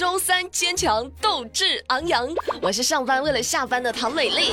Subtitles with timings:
[0.00, 2.26] 周三坚强，斗志昂扬。
[2.62, 4.50] 我是上班为了下班的唐美丽。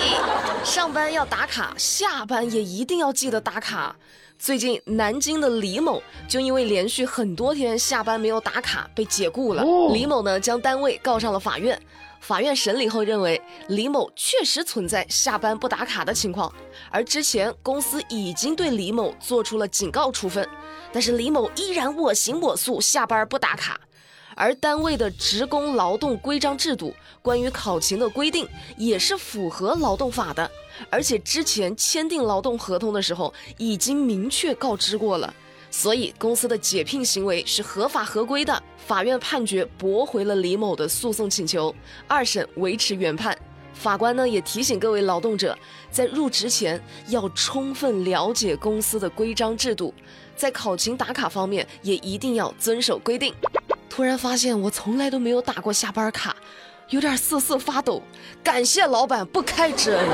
[0.62, 3.96] 上班要打卡，下班也一定要记得打卡。
[4.38, 9.64] 最近南京的李某就因为连续很多天下班没有打卡被解雇了。
[9.94, 11.82] 李某呢将单位告上了法院。
[12.20, 16.54] 法院审理后认为，李某确实存在下班不打卡的情况，
[16.92, 20.46] 而之前公司已经对李某做出了警告处分，
[20.92, 23.80] 但是李某依然我行我素，下班不打卡。
[24.38, 28.48] 而单位的职工劳动规章制度关于考勤的规定
[28.78, 30.50] 也是符合劳动法的，
[30.92, 35.34] 而且之前签订劳动合同的时候已经明确告知过了。
[35.70, 38.64] 所以公司的解聘行为是合法合规的。
[38.78, 41.76] 法院判决驳回了李某的诉讼请求，
[42.08, 43.38] 二审维持原判。
[43.74, 45.58] 法官呢也提醒各位劳动者，
[45.92, 49.94] 在入职前要充分了解公司的规章制度，
[50.36, 53.34] 在考勤打卡方面也一定要遵守规定。
[53.90, 56.36] 突然发现我从来都没有打过下班卡。
[56.90, 58.02] 有点瑟瑟发抖，
[58.42, 60.08] 感谢老板不开之恩。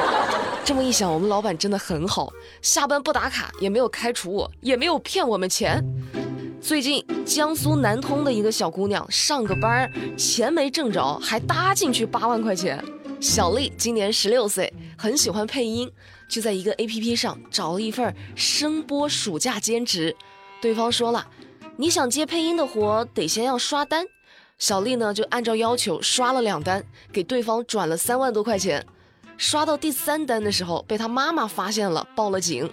[0.65, 2.33] 这么一想，我们老板真的很好，
[2.63, 5.79] 下班不打卡，也没有开除我，也没有骗我们钱。
[6.59, 12.83] 最近江苏南通的一个小姑娘上个班，钱没挣着，还搭进去八万块钱。
[13.21, 15.91] 小丽今年十六岁，很喜欢配音，
[16.27, 20.15] 就在一个 APP 上找了一份声波暑假兼职。
[20.59, 21.27] 对方说了，
[21.75, 24.05] 你想接配音的活，得先要刷单。
[24.59, 28.85] 小丽呢，就按照要求刷了两单，给对方转了三万多块钱。
[29.37, 32.71] 刷到第三单的时候，被她妈妈发现了，报了警。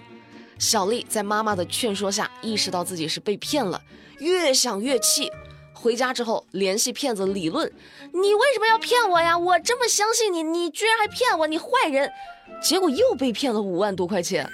[0.59, 3.81] 小丽在妈妈的劝说下，意识到自己是被骗了，
[4.19, 5.31] 越想越气。
[5.73, 7.67] 回家之后联系骗子理论
[8.13, 9.35] ：“你为什么要骗我呀？
[9.35, 12.07] 我这么相信你，你居然还骗我，你坏人！”
[12.61, 14.47] 结果又被骗了五万多块钱。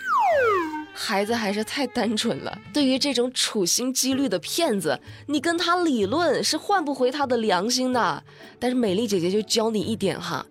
[1.00, 2.59] 孩子还是太单纯了。
[2.73, 8.23] 对于这种处心积虑的骗子，你跟他理论是换不回他的良心的。
[8.58, 10.44] 但是美丽姐姐就教你一点哈，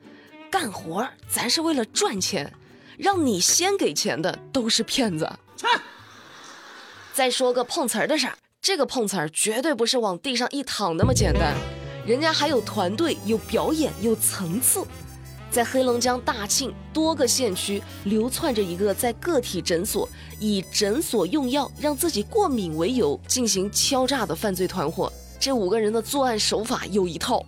[0.48, 2.52] 干活咱是为了赚钱，
[2.96, 5.28] 让你先给钱的都是骗子。
[7.12, 11.54] 再说个碰瓷儿的事儿，这个碰瓷儿绝对不是往地上一躺那么简单，
[12.06, 14.86] 人家还有团队、有表演、有层次。
[15.56, 20.06] 在黑龙江大庆多个县区流窜着一个在个体诊所
[20.38, 25.10] 以诊所用药让自己过敏为由进行敲诈的犯罪团伙。
[25.40, 27.42] 这五个人的作案手法有一套：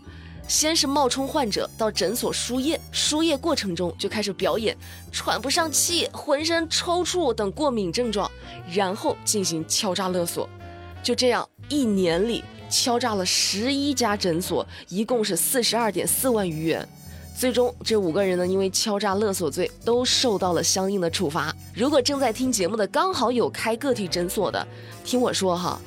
[0.49, 4.75] 先是冒充患者到诊所输液，输液过程中就开始表演
[5.13, 8.31] 喘不上气、浑身抽搐等过敏症状，
[8.73, 10.49] 然后进行敲诈勒索。
[11.03, 16.89] 就这样，一年里敲诈了十一家诊所，一共是四十二点四万余元。
[17.39, 21.55] 最终，这五个人呢，因为敲诈勒索罪，都受到了相应的处罚。
[21.73, 24.67] 如果正在听节目的刚好有开个体诊所的，
[25.05, 25.81] 听我说哈，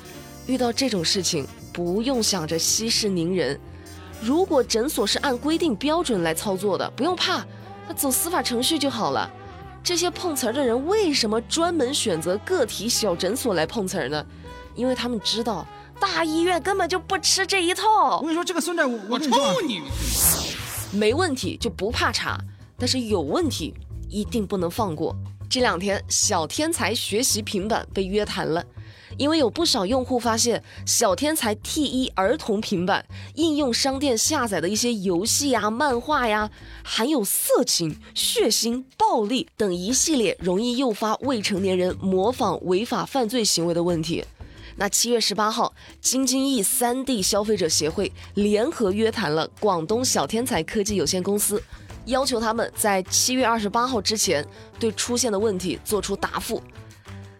[0.46, 3.60] 遇到这种事情不用想着息事宁人。
[4.22, 7.44] 如果诊所是按规定标准来操作的，不用怕，
[7.86, 9.30] 那走司法程序就好了。
[9.84, 14.24] 这些碰瓷儿的人为什么专门选择个体小诊所来碰瓷儿呢？
[14.74, 15.66] 因为他们知道
[16.00, 18.16] 大医院根本就不吃这一套。
[18.16, 19.28] 我跟你说，这个孙子，我我抽
[19.66, 19.82] 你！
[20.92, 22.38] 没问题就不怕查，
[22.78, 23.74] 但是有问题
[24.08, 25.16] 一定不能放过。
[25.48, 28.64] 这两天，小天才学习平板被约谈了，
[29.18, 33.04] 因为有不少用户发现小天才 T1 儿童平板
[33.34, 36.50] 应用商店下载的一些游戏呀、漫画呀，
[36.82, 44.24] 含有色情、血腥、暴力等一系列容易诱发未成年人模仿违法犯罪行为的问题。
[44.82, 51.62] 那七月十八号，京津冀三地消费者协会联合约谈了广东小天才科技有限公司，
[52.06, 54.44] 要求他们在七月二十八号之前
[54.80, 56.60] 对出现的问题做出答复。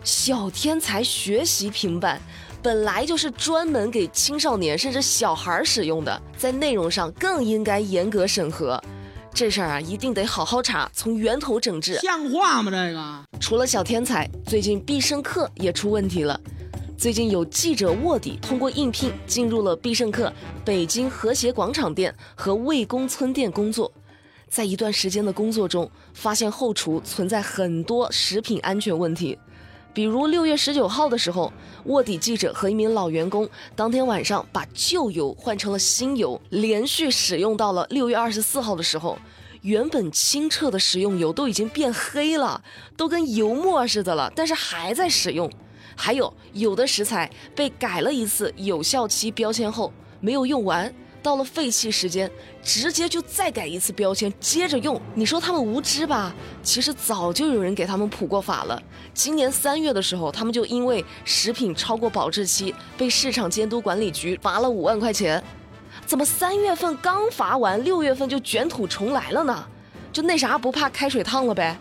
[0.05, 2.21] 小天才学习平板
[2.63, 8.81] 本来就是专门给青少年甚至小孩使用的，在内容上更应该严格审核。
[9.35, 11.97] 这事儿啊，一定得好好查，从源头整治。
[11.97, 12.71] 像话吗？
[12.71, 16.41] 这个除了小天才，最近必胜客也出问题了。
[17.03, 20.33] 最近有记者卧底，通过应聘进入了必胜客
[20.65, 23.91] 北京和谐广场店和魏公村店工作。
[24.49, 29.37] 在一段时间的工作中，发现后厨存在很多食品安全问题。
[29.93, 31.53] 比如六月十九号的时候，
[31.87, 39.19] 卧底记者和一名老员工当天晚上把旧油换成了新油，连续使用到了六月二十四号的时候，
[39.63, 42.63] 原本清澈的食用油都已经变黑了，
[42.97, 45.51] 都跟油墨似的了，但是还在使用。
[45.97, 50.93] 还有有的食材被改了一次有效期标签后没有用完，
[51.23, 52.31] 到了废弃时间，
[52.63, 55.01] 直接就再改一次标签，接着用。
[55.15, 56.35] 你说他们无知吧？
[56.63, 58.81] 其实早就有人给他们普过法了。
[59.15, 65.43] 今年三月的时候，他们就因为食品超过保质期，被市场监督管理局罚了五万块钱。
[66.07, 69.65] 怎么三月份刚罚完，六月份就卷土重来了呢？
[70.13, 71.79] 就那啥，不怕开水烫了呗？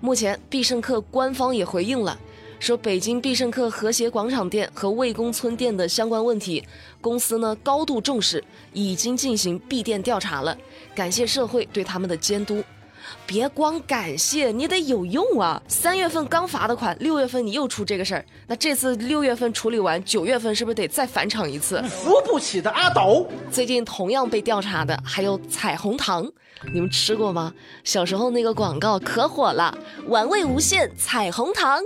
[0.00, 2.18] 目前必胜客官方也回应了，
[2.62, 6.62] 说北京必胜客和谐广场店和魏公村店的相关问题，
[7.00, 8.42] 公司呢高度重视，
[8.72, 10.56] 已经进行闭店调查了，
[10.94, 12.62] 感谢社会对他们的监督。
[13.26, 15.60] 别光感谢，你得有用啊！
[15.66, 21.82] 三月份刚罚的款，六月份你又出这个事儿，那这次六月份处理完，九月份是不是得再返场一次？
[21.82, 23.26] 扶不起的阿斗。
[23.50, 26.24] 最近同样被调查的还有彩虹糖，
[26.72, 27.52] 你们吃过吗？
[27.82, 29.76] 小时候那个广告可火了，
[30.06, 31.82] 玩味无限彩虹糖。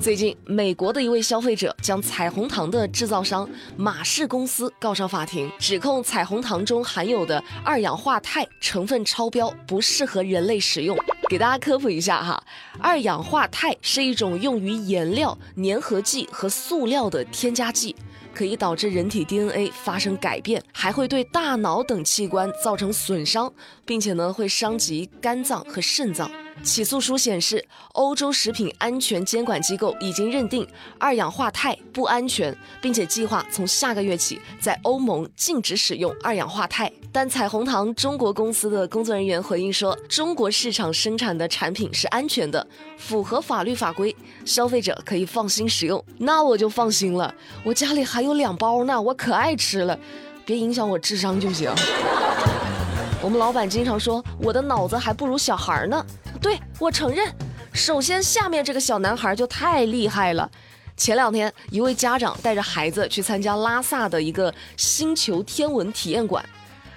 [0.00, 10.96] 最近，美国的一位消费者将彩虹糖的制造商马氏公司告上法庭，指控彩虹糖中含有的二氧化钛成分超标，不适合人类食用。
[11.28, 12.42] 给大家科普一下哈，
[12.78, 17.94] 二氧化钛是一种用于颜料、粘合剂和塑料的添加剂。
[18.34, 23.50] 可以导致人体 DNA 发生改变，还会对大脑等器官造成损伤，
[23.86, 26.30] 并且呢会伤及肝脏和肾脏。
[26.62, 30.66] 起诉书显示，欧洲食品安全监管机构已经认定
[30.98, 36.92] 二氧化钛不安全，并且计划从下个月起在欧盟禁止使用二氧化钛。
[37.12, 42.66] 但彩虹糖中国公司的工作人员回应说，中国市场生产的产品是安全的，
[42.98, 44.14] 符合法律法规，
[44.44, 46.04] 消费者可以放心使用。
[46.18, 47.32] 那我就放心了，
[47.64, 49.98] 我家里还有两包呢，我可爱吃了，
[50.44, 51.70] 别影响我智商就行。
[53.22, 56.04] 我们老板经常说我的脑子还不如小孩呢，
[56.36, 57.34] 对我承认。
[57.72, 60.50] 首先，下面这个小男孩就太厉害了。
[60.96, 66.42] 前两天，一位家长带着孩子去参加拉萨的一个星球天文体验馆，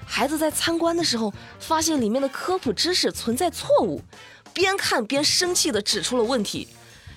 [0.05, 4.01] 孩子在参观的时候发现里面的科普知识存在错误，
[4.53, 6.67] 边看边生气地指出了问题。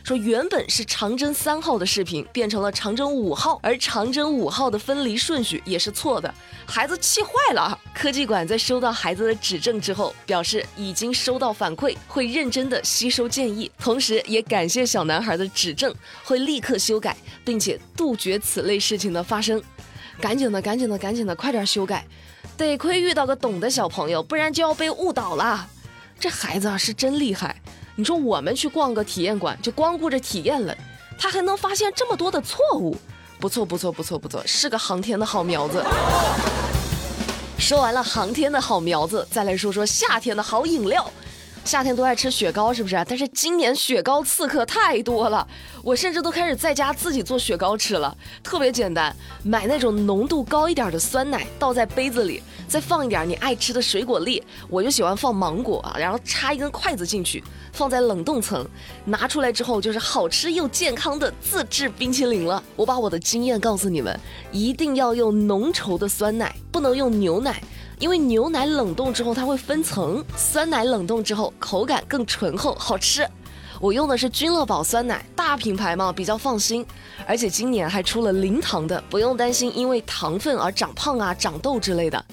[0.04, 6.32] 说原本是长征三号的视频变成了长征五号，而长征五号的分离顺序也是错的，
[6.66, 7.78] 孩子气坏了。
[7.94, 15.94] 科技馆在收到孩子的指正之后，表示已经收到反馈，会认真的吸收建议，同时也感谢小男孩的指正，
[16.25, 19.62] 会立刻修改，并且杜绝此类事情的发生。
[20.20, 22.05] 赶紧的，赶紧的，赶紧的，快点修改！
[22.56, 25.69] 得亏遇到个懂的小朋友，不然就要被误导了。
[26.20, 27.60] 这孩子啊，是真厉害。
[27.94, 30.75] 你说我们去逛个体验馆，就光顾着体验了，
[31.19, 32.97] 他还能发现这么多的错误，
[33.39, 35.85] 不错不错不错不错，是个航天的好苗子。
[37.59, 41.09] 说完了航天的好苗子，再来说说夏天的好饮料。
[41.64, 43.03] 夏天都爱吃雪糕，是不是？
[43.09, 45.47] 但是今年雪糕刺客太多了，
[45.82, 49.14] 我甚至都开始在家自己做雪糕吃了，特别简单，
[49.44, 57.43] 买那种浓度高一点的酸奶，倒在杯子里，再放一点你爱吃的水果粒，我就喜欢放芒果啊，然后插一根筷子进去，
[57.73, 58.67] 放在冷冻层，
[59.05, 62.62] 拿出来之后就是好吃又健康的自制冰淇淋了。
[62.75, 64.19] 我把我的经验告诉你们，
[64.50, 67.62] 一定要用浓稠的酸奶，不能用牛奶。
[68.02, 73.25] 因为牛奶冷冻之后它会分层，酸奶冷冻之后口感更醇厚，好吃。
[73.81, 76.84] 我用的是君乐宝酸奶，大品牌嘛，比较放心。
[77.28, 82.25] 而且今年还出了零糖的，不用担心因为糖分而长胖啊、长痘之类的。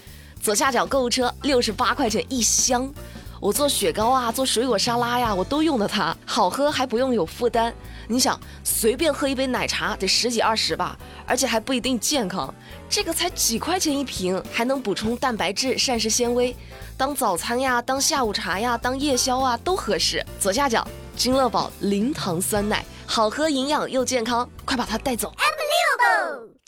[0.42, 2.92] 左下角购物车六十八块钱一箱，
[3.40, 7.74] 我做雪糕啊、做水果沙拉呀，我都用的它，好喝还不用有负担。
[8.08, 12.54] 你想随便喝一杯奶茶得十几二十吧，而且还不一定健康。
[12.90, 16.54] 这个才几块钱一瓶，还能补充蛋白质、膳食纤维，
[16.98, 20.26] 当早餐呀、当下午茶呀、当夜宵啊都合适。
[20.38, 25.34] 左下角君乐宝零糖酸奶，好喝、营养又健康，快把它带走。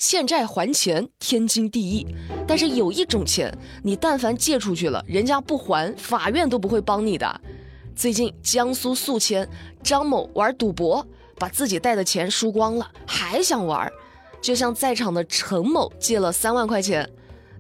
[0.01, 2.07] 欠债还钱天经地义，
[2.47, 7.41] 但是有一种钱，你但凡借出去了，人家不还，法院都不会帮你的。
[7.95, 9.47] 最近江苏宿迁
[9.83, 11.05] 张某玩赌博。
[11.37, 13.91] 把自己带的钱输光了，还想玩，
[14.39, 17.07] 就向在场的陈某借了三万块钱。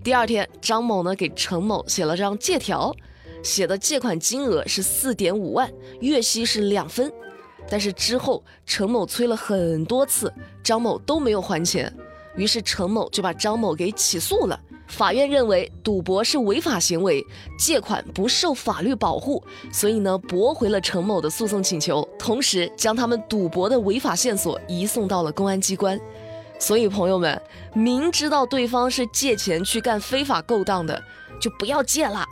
[0.03, 2.95] 第二天，张某呢给陈某写了张借条，
[3.43, 7.11] 写的借款金额是四点五万，月息是两分。
[7.67, 10.31] 但是之后，陈某催了很多次，
[10.63, 11.91] 张某都没有还钱，
[12.35, 14.59] 于是陈某就把张某给起诉了。
[14.87, 17.25] 法院认为赌博是违法行为，
[17.57, 25.97] 借款不受法律保护，所以呢驳回了陈某的诉讼请求，同时将他们赌博的违法线索移送到了公安机关。
[26.59, 27.41] 所以朋友们，
[27.73, 31.01] 明知道对方是借钱去干非法勾当的，
[31.39, 32.25] 就不要借了，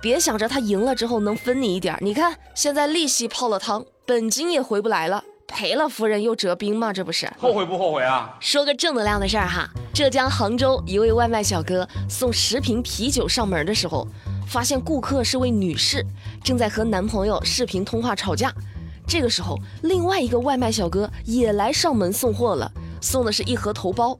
[0.00, 1.98] 别想着他赢了之后能分你一点。
[2.00, 5.24] 你看现在利息泡了汤，本金也回不来了。
[5.46, 6.92] 赔了夫人又折兵吗？
[6.92, 8.36] 这不是后悔不后悔啊？
[8.40, 14.06] 说个正能量的事儿哈，浙江杭州一位外卖小哥送十瓶啤酒上门的时候，
[14.48, 16.04] 发现顾客是位女士，
[16.42, 18.52] 正在和男朋友视频通话吵架。
[19.06, 22.70] 这个时候，另外一个外卖小哥也来上门送货了，
[23.00, 24.18] 送的是一盒头孢。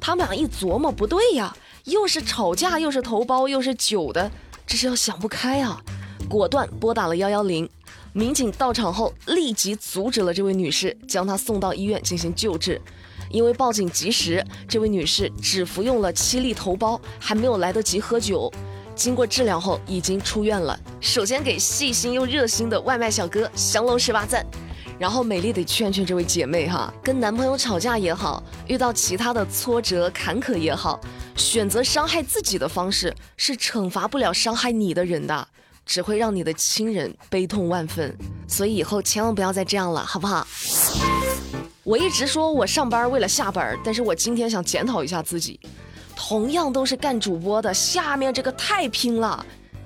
[0.00, 4.30] 他们俩一琢磨，不对呀，又是吵架，又是头孢，又是酒的，
[4.66, 5.80] 这是要想不开啊！
[6.28, 7.68] 果断拨打了幺幺零，
[8.18, 12.82] 民警到场后立即阻止了这位女士，将她送到医院进行救治。
[13.30, 18.52] 因为报警及时，这位女士只服用了七粒头孢，还没有来得及喝酒。
[18.96, 20.76] 经过治疗后，已经出院了。
[21.00, 24.44] 首先给细心又热心的外卖小哥降龙十八赞，
[24.98, 30.98] 然后美丽得劝劝这位姐妹哈，跟男朋友吵架也好，遇到其他的挫折坎坷也好，
[31.36, 35.46] 选择伤害自己的方式是惩罚不了伤害你的人的，
[35.88, 38.14] 只会让你的亲人悲痛万分。
[38.46, 40.46] 所以以后千万不要再这样了，好不好？
[41.82, 45.58] 我一直说我上班为了下班，但是我今天想检讨一下自己。
[46.14, 49.44] 同样都是干主播的，下面这个太拼了。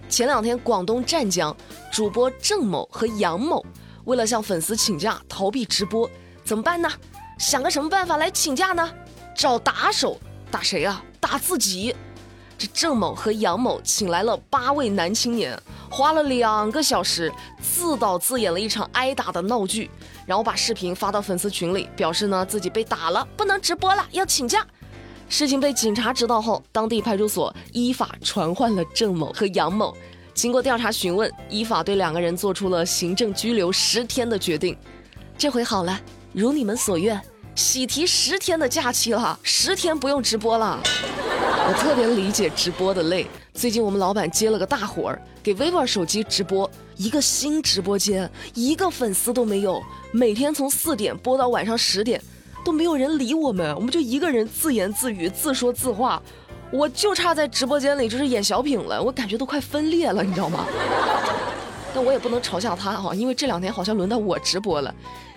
[0.09, 1.57] 前两天广东湛江
[1.93, 3.65] 主播郑某和杨某
[4.05, 6.11] 为了向粉丝请假逃避直播，
[6.45, 6.91] 怎么办呢？
[7.39, 8.91] 想个什么办法来请假呢？
[9.37, 10.19] 找打手，
[10.51, 11.03] 打谁啊？
[11.21, 11.95] 打自己。
[12.59, 15.59] 这郑某和杨某请来了八位男青年，
[15.93, 17.31] 花了两个小时
[17.61, 19.91] 自导自演了一场挨打的闹剧。
[20.25, 24.67] 然后把视频发到粉丝群里，表示呢自己被打了，不能直播了，要请假。
[25.29, 29.95] 事情被警察知道后，当地派出所依法传唤了郑某和杨某。
[30.33, 34.77] 经过调查询问，依法对两个人做出了行政拘留十天的决定。
[35.37, 36.01] 这回好了，
[36.33, 37.21] 如你们所愿，
[37.55, 40.81] 喜提十天的假期了，十天不用直播了。
[41.73, 43.27] 我特别理解直播的累。
[43.55, 49.83] 最近我们老板接了个大活儿，给 vivo 手机直播一个新直播间，一个粉丝都没有。
[50.11, 52.21] 每天从四点播到晚上十点，
[52.63, 56.23] 都没有人理我们，我们就一个人自言自语、自说自话。
[56.71, 60.67] 我就差在直播间里就是演小品了，我感觉都快分裂了，你知道吗？
[61.95, 64.95] 但我也不能嘲笑他哈，因为这两天好像轮到我直播了。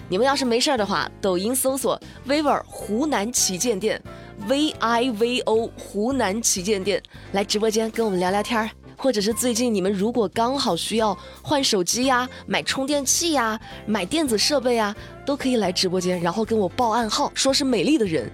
[0.08, 4.00] 你们要是没事儿的话，抖音搜索 vivo 湖南旗舰店
[4.48, 8.70] ，V I V O 湖南旗舰店，来直播间跟我们聊聊天儿。
[8.98, 14.96] 或者是最近你们如果刚好需要换手机呀、买充电器呀、买电子设备啊，
[15.26, 18.32] 都可以来直播间，然后跟我报暗号，说是美丽的人，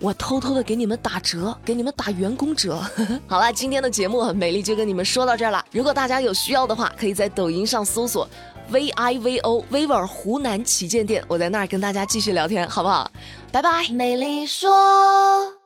[0.00, 2.84] 我偷偷的给你们打折，给你们打员工折。
[3.26, 5.64] 好了，今天的节目美丽就跟你们说到这儿了。
[5.72, 8.28] 如果大家有需要的话，可以在抖音上搜索
[8.70, 13.10] V I V O Vivo 湖南旗舰店，我在那儿跟大家继续聊天，好不好？
[13.50, 15.61] 拜拜，美丽说。